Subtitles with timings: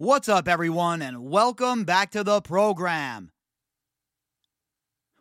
[0.00, 3.32] What's up, everyone, and welcome back to the program.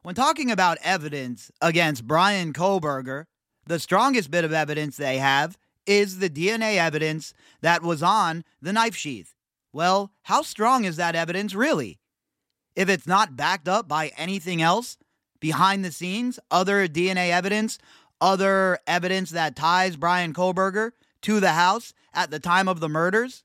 [0.03, 3.25] When talking about evidence against Brian Kohberger,
[3.65, 8.71] the strongest bit of evidence they have is the DNA evidence that was on the
[8.71, 9.33] knife sheath.
[9.73, 11.97] Well, how strong is that evidence really?
[12.75, 14.99] If it's not backed up by anything else,
[15.39, 17.79] behind the scenes, other DNA evidence,
[18.21, 20.91] other evidence that ties Brian Kohberger
[21.23, 23.43] to the house at the time of the murders,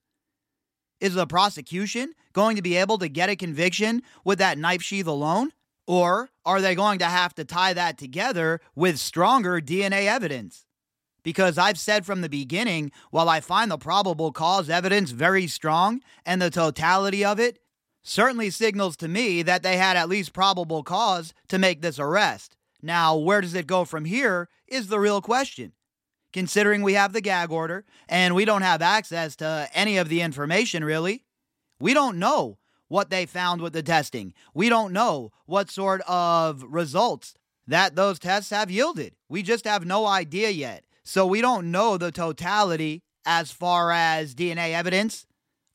[1.03, 5.09] is the prosecution going to be able to get a conviction with that knife sheath
[5.09, 5.51] alone?
[5.85, 10.65] Or are they going to have to tie that together with stronger DNA evidence?
[11.25, 16.03] Because I've said from the beginning, while I find the probable cause evidence very strong
[16.25, 17.59] and the totality of it
[18.05, 22.57] certainly signals to me that they had at least probable cause to make this arrest.
[22.81, 25.73] Now, where does it go from here is the real question
[26.33, 30.21] considering we have the gag order and we don't have access to any of the
[30.21, 31.25] information really.
[31.81, 34.35] We don't know what they found with the testing.
[34.55, 37.35] We don't know what sort of results
[37.67, 39.15] that those tests have yielded.
[39.29, 40.85] We just have no idea yet.
[41.05, 45.27] So we don't know the totality as far as DNA evidence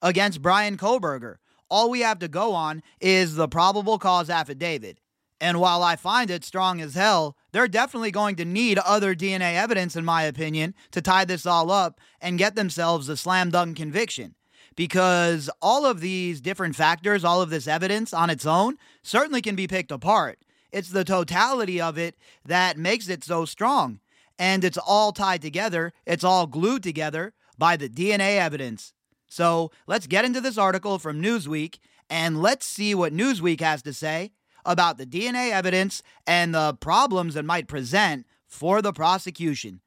[0.01, 1.35] against Brian Kohberger.
[1.69, 4.99] All we have to go on is the probable cause affidavit.
[5.39, 9.53] And while I find it strong as hell, they're definitely going to need other DNA
[9.55, 13.77] evidence, in my opinion, to tie this all up and get themselves a slam dunk
[13.77, 14.35] conviction.
[14.75, 19.55] Because all of these different factors, all of this evidence on its own, certainly can
[19.55, 20.39] be picked apart.
[20.71, 22.15] It's the totality of it
[22.45, 23.99] that makes it so strong.
[24.39, 28.93] And it's all tied together, it's all glued together by the DNA evidence.
[29.27, 33.93] So let's get into this article from Newsweek and let's see what Newsweek has to
[33.93, 34.31] say
[34.67, 39.81] about the DNA evidence and the problems it might present for the prosecution.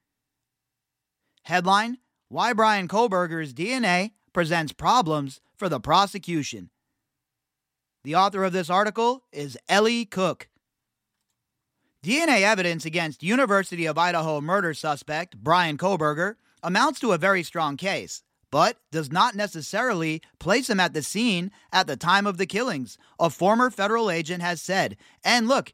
[1.45, 1.99] Headline
[2.29, 6.71] Why Brian Kohberger's DNA presents problems for the prosecution.
[8.03, 10.49] The author of this article is Ellie Cook.
[12.03, 17.77] DNA evidence against University of Idaho murder suspect Brian Kohberger amounts to a very strong
[17.77, 22.47] case but does not necessarily place him at the scene at the time of the
[22.47, 24.97] killings, a former federal agent has said.
[25.25, 25.73] And look,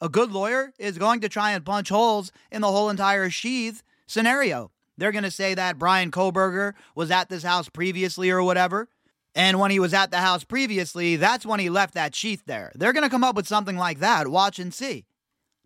[0.00, 3.82] a good lawyer is going to try and punch holes in the whole entire sheath
[4.06, 4.70] scenario.
[4.98, 8.88] They're going to say that Brian Kohberger was at this house previously or whatever.
[9.34, 12.70] And when he was at the house previously, that's when he left that sheath there.
[12.74, 14.28] They're going to come up with something like that.
[14.28, 15.06] Watch and see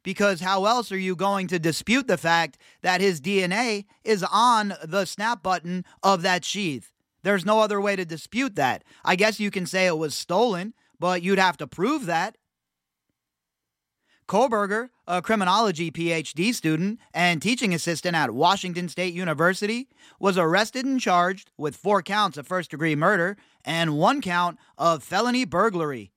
[0.06, 4.72] because how else are you going to dispute the fact that his DNA is on
[4.84, 6.92] the snap button of that sheath?
[7.24, 8.84] There's no other way to dispute that.
[9.04, 12.38] I guess you can say it was stolen, but you'd have to prove that.
[14.28, 19.88] Kohberger, a criminology PhD student and teaching assistant at Washington State University,
[20.20, 25.02] was arrested and charged with four counts of first degree murder and one count of
[25.02, 26.12] felony burglary.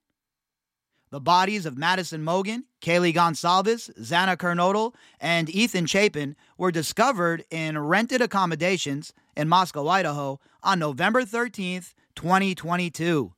[1.10, 7.76] The bodies of Madison Mogen, Kaylee Goncalves, Xana Kernodle, and Ethan Chapin were discovered in
[7.76, 11.82] rented accommodations in Moscow, Idaho on November 13,
[12.14, 13.32] 2022.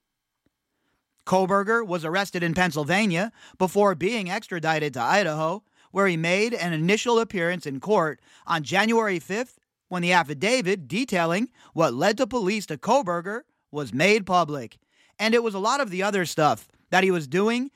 [1.25, 5.62] Kohberger was arrested in Pennsylvania before being extradited to Idaho,
[5.93, 9.56] where he made an initial appearance in court on January 5th
[9.88, 14.79] when the affidavit detailing what led to police to Kohberger was made public.
[15.19, 17.71] And it was a lot of the other stuff that he was doing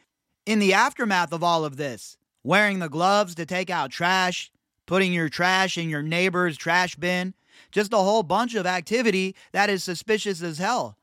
[0.45, 2.17] in the aftermath of all of this.
[2.45, 4.53] Wearing the gloves to take out trash,
[4.87, 7.35] putting your trash in your neighbor's trash bin,
[7.73, 10.99] just a whole bunch of activity that is suspicious as hell.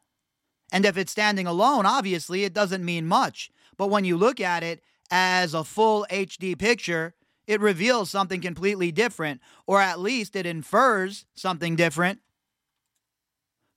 [0.72, 3.52] And if it's standing alone, obviously it doesn't mean much.
[3.78, 7.16] But when you look at it as a full HD picture,
[7.48, 12.20] it reveals something completely different, or at least it infers something different.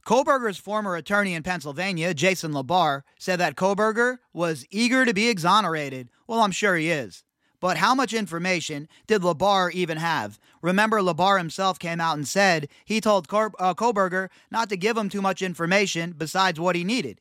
[0.07, 6.11] Kohberger's former attorney in Pennsylvania, Jason LaBar, said that Kohberger was eager to be exonerated.
[6.29, 7.25] Well, I'm sure he is.
[7.59, 10.39] But how much information did LaBar even have?
[10.63, 14.97] Remember, LaBar himself came out and said he told Cor- uh, Kohberger not to give
[14.97, 17.21] him too much information besides what he needed.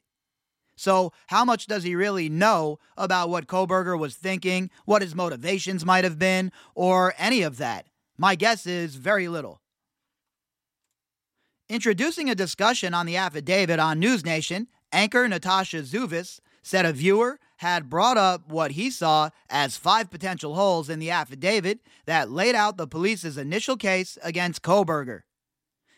[0.75, 5.85] So, how much does he really know about what Kohberger was thinking, what his motivations
[5.85, 7.87] might have been, or any of that?
[8.15, 9.61] My guess is very little.
[11.67, 17.39] Introducing a discussion on the affidavit on News Nation, anchor Natasha Zouves said a viewer
[17.57, 22.53] had brought up what he saw as five potential holes in the affidavit that laid
[22.53, 25.21] out the police's initial case against Kohberger.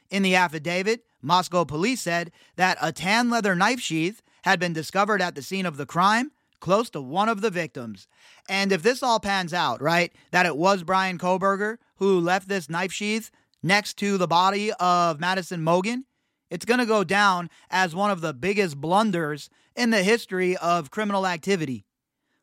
[0.09, 5.21] In the affidavit, Moscow police said that a tan leather knife sheath had been discovered
[5.21, 6.31] at the scene of the crime
[6.61, 8.07] close to one of the victims.
[8.47, 12.69] And if this all pans out, right, that it was Brian Kohberger who left this
[12.69, 13.31] knife sheath
[13.67, 16.03] next to the body of Madison Mogen,
[16.49, 20.89] it's going to go down as one of the biggest blunders in the history of
[20.89, 21.85] criminal activity.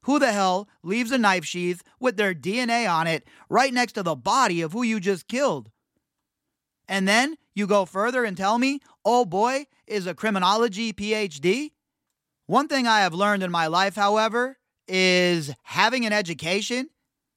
[0.03, 4.03] Who the hell leaves a knife sheath with their DNA on it right next to
[4.03, 5.71] the body of who you just killed?
[6.87, 11.71] And then you go further and tell me, oh boy, is a criminology PhD?
[12.47, 16.91] One thing I have learned in my life, however, is having an education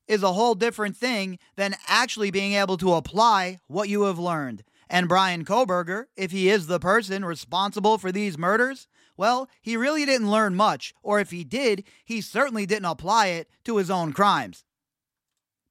[0.08, 4.64] is a whole different thing than actually being able to apply what you have learned.
[4.90, 8.88] And Brian Kohberger, if he is the person responsible for these murders,
[9.18, 13.50] well, he really didn't learn much, or if he did, he certainly didn't apply it
[13.66, 14.64] to his own crimes.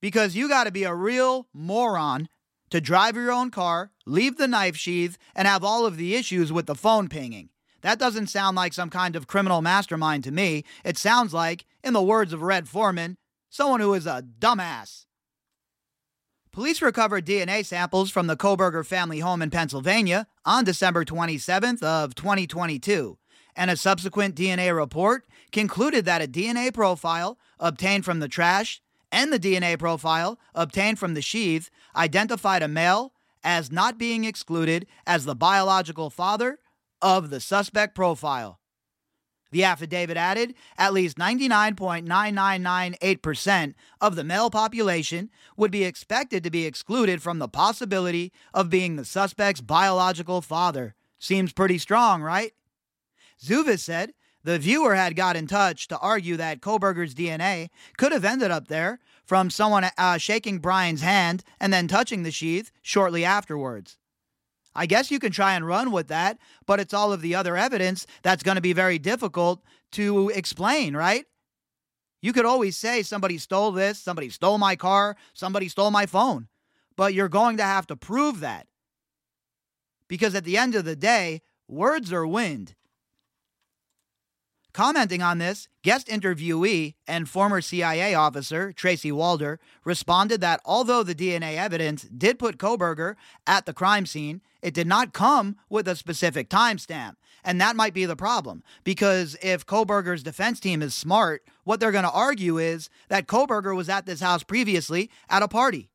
[0.00, 2.29] Because you got to be a real moron
[2.71, 6.53] to drive your own car, leave the knife sheath, and have all of the issues
[6.53, 7.50] with the phone pinging.
[7.82, 10.65] That doesn't sound like some kind of criminal mastermind to me.
[10.85, 13.17] It sounds like, in the words of Red Foreman,
[13.48, 15.06] someone who is a dumbass.
[16.52, 22.14] Police recovered DNA samples from the Kohberger family home in Pennsylvania on December 27th of
[22.14, 23.19] 2022,
[23.54, 28.81] and a subsequent DNA report concluded that a DNA profile obtained from the trash
[29.12, 33.12] and the DNA profile obtained from the sheath identified a male
[33.44, 36.58] as not being excluded as the biological father
[37.02, 38.60] of the suspect profile.
[39.50, 46.66] The affidavit added at least 99.9998% of the male population would be expected to be
[46.66, 50.96] excluded from the possibility of being the suspect's biological father.
[51.19, 52.52] Seems pretty strong, right?
[53.40, 54.12] Zouves said
[54.43, 58.69] the viewer had got in touch to argue that Kohberger's DNA could have ended up
[58.69, 63.98] there from someone uh, shaking Brian's hand and then touching the sheath shortly afterwards.
[64.76, 67.56] I guess you can try and run with that, but it's all of the other
[67.56, 69.62] evidence that's going to be very difficult
[69.93, 71.25] to explain, right?
[72.20, 76.49] You could always say somebody stole this, somebody stole my car, somebody stole my phone,
[76.96, 78.67] but you're going to have to prove that.
[80.08, 82.75] Because at the end of the day, words are wind.
[84.76, 91.14] Commenting on this, guest interviewee and former CIA officer Tracy Walder responded that although the
[91.14, 93.14] DNA evidence did put Kohberger
[93.46, 97.14] at the crime scene, it did not come with a specific timestamp.
[97.43, 101.90] And that might be the problem because if Kohberger's defense team is smart, what they're
[101.90, 105.88] going to argue is that Kohberger was at this house previously at a party.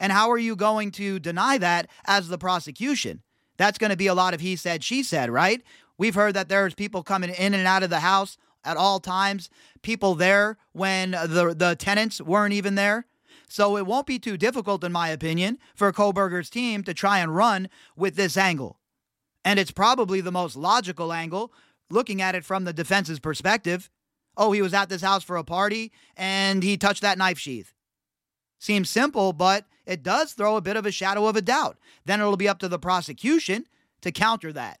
[0.00, 3.20] And how are you going to deny that as the prosecution?
[3.58, 5.62] That's going to be a lot of he said, she said, right?
[5.98, 9.50] We've heard that there's people coming in and out of the house at all times,
[9.82, 13.06] people there when the, the tenants weren't even there.
[13.48, 17.34] So it won't be too difficult, in my opinion, for Kohberger's team to try and
[17.34, 18.78] run with this angle.
[19.44, 21.52] And it's probably the most logical angle,
[21.90, 23.90] looking at it from the defense's perspective.
[24.36, 27.72] Oh, he was at this house for a party and he touched that knife sheath.
[28.60, 31.78] Seems simple, but it does throw a bit of a shadow of a doubt.
[32.04, 33.66] Then it'll be up to the prosecution
[34.02, 34.80] to counter that.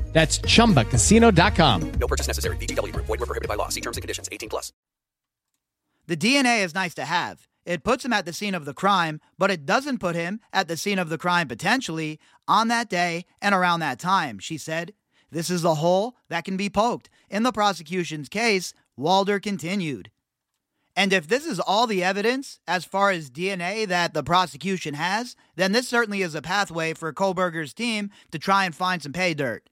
[0.11, 1.91] That's ChumbaCasino.com.
[1.93, 2.57] No purchase necessary.
[2.57, 2.91] VGW.
[2.93, 3.69] Void were prohibited by law.
[3.69, 4.29] See terms and conditions.
[4.31, 4.71] 18 plus.
[6.07, 7.47] The DNA is nice to have.
[7.65, 10.67] It puts him at the scene of the crime, but it doesn't put him at
[10.67, 14.93] the scene of the crime potentially on that day and around that time, she said.
[15.29, 17.09] This is a hole that can be poked.
[17.29, 20.11] In the prosecution's case, Walder continued.
[20.95, 25.37] And if this is all the evidence as far as DNA that the prosecution has,
[25.55, 29.33] then this certainly is a pathway for Kohberger's team to try and find some pay
[29.33, 29.69] dirt.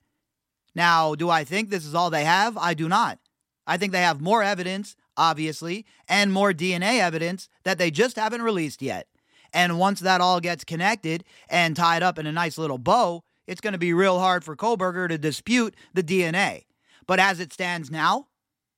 [0.75, 2.57] Now, do I think this is all they have?
[2.57, 3.19] I do not.
[3.65, 8.41] I think they have more evidence, obviously, and more DNA evidence that they just haven't
[8.41, 9.07] released yet.
[9.53, 13.61] And once that all gets connected and tied up in a nice little bow, it's
[13.61, 16.65] going to be real hard for Kohberger to dispute the DNA.
[17.07, 18.27] But as it stands now,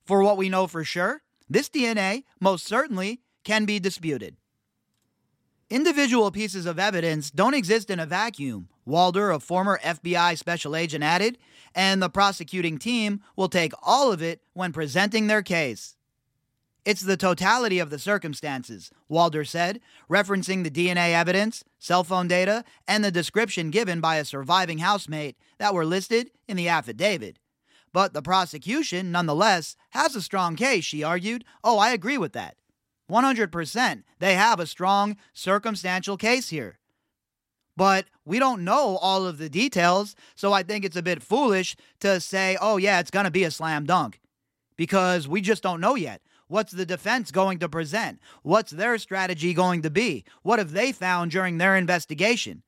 [0.06, 4.38] for what we know for sure, this DNA most certainly can be disputed.
[5.72, 11.02] Individual pieces of evidence don't exist in a vacuum, Walder, a former FBI special agent,
[11.02, 11.38] added,
[11.74, 15.96] and the prosecuting team will take all of it when presenting their case.
[16.84, 22.66] It's the totality of the circumstances, Walder said, referencing the DNA evidence, cell phone data,
[22.86, 27.40] and the description given by a surviving housemate that were listed in the affidavit.
[27.94, 31.46] But the prosecution, nonetheless, has a strong case, she argued.
[31.64, 32.58] Oh, I agree with that.
[33.12, 34.04] 100%.
[34.20, 36.80] They have a strong circumstantial case here.
[37.76, 41.76] But we don't know all of the details, so I think it's a bit foolish
[42.00, 44.20] to say, oh, yeah, it's going to be a slam dunk.
[44.78, 46.22] Because we just don't know yet.
[46.48, 48.20] What's the defense going to present?
[48.44, 50.26] What's their strategy going to be?
[50.44, 52.64] What have they found during their investigation?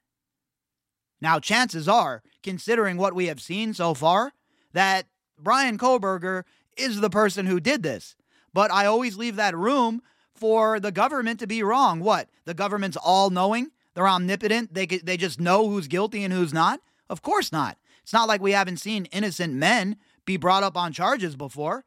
[1.19, 4.33] Now, chances are, considering what we have seen so far,
[4.73, 5.05] that
[5.37, 6.43] Brian Kohberger
[6.77, 8.15] is the person who did this.
[8.53, 10.01] But I always leave that room
[10.43, 12.01] for the government to be wrong.
[12.01, 12.27] What?
[12.43, 13.71] The government's all knowing?
[13.93, 14.73] They're omnipotent?
[14.73, 16.81] They, they just know who's guilty and who's not?
[17.09, 17.77] Of course not.
[18.01, 19.95] It's not like we haven't seen innocent men
[20.25, 21.85] be brought up on charges before.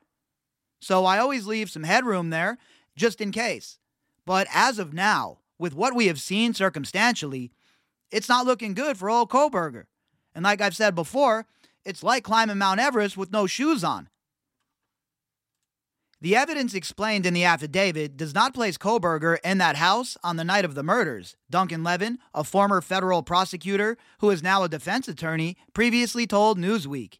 [0.81, 2.57] So I always leave some headroom there
[2.97, 3.79] just in case.
[4.25, 7.53] But as of now, with what we have seen circumstantially,
[8.11, 9.85] it's not looking good for old Kohberger.
[10.35, 11.45] And like I've said before,
[11.85, 14.09] it's like climbing Mount Everest with no shoes on.
[16.21, 20.45] The evidence explained in the affidavit does not place Kohberger in that house on the
[20.45, 21.37] night of the murders.
[21.51, 27.19] Duncan Levin, a former federal prosecutor who is now a defense attorney, previously told Newsweek.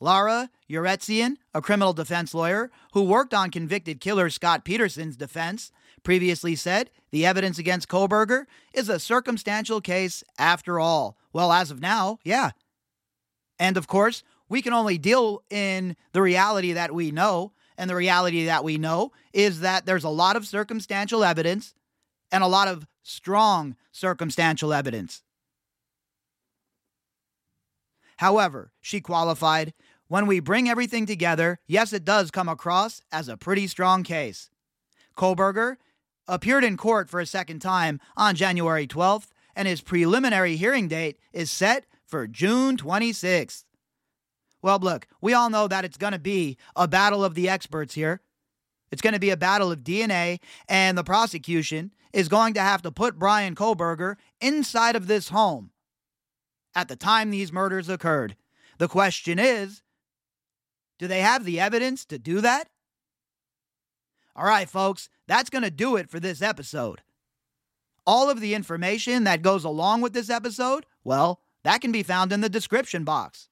[0.00, 5.70] Lara Yeretsian, a criminal defense lawyer who worked on convicted killer Scott Peterson's defense,
[6.02, 11.16] previously said the evidence against Kohberger is a circumstantial case after all.
[11.32, 12.50] Well, as of now, yeah.
[13.58, 17.52] And of course, we can only deal in the reality that we know.
[17.78, 21.74] And the reality that we know is that there's a lot of circumstantial evidence
[22.32, 25.22] and a lot of strong circumstantial evidence.
[28.16, 29.72] However, she qualified,
[30.08, 34.50] when we bring everything together, yes, it does come across as a pretty strong case.
[35.16, 35.76] Kohberger
[36.26, 41.18] appeared in court for a second time on January 12th, and his preliminary hearing date
[41.32, 43.64] is set for June 26th.
[44.62, 47.94] Well, look, we all know that it's going to be a battle of the experts
[47.94, 48.20] here.
[48.90, 52.82] It's going to be a battle of DNA, and the prosecution is going to have
[52.82, 55.70] to put Brian Kohberger inside of this home
[56.74, 58.36] at the time these murders occurred.
[58.78, 59.82] The question is
[60.98, 62.68] do they have the evidence to do that?
[64.34, 67.02] All right, folks, that's going to do it for this episode.
[68.06, 72.32] All of the information that goes along with this episode, well, that can be found
[72.32, 73.48] in the description box.